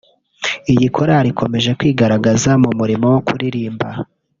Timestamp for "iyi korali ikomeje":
0.71-1.69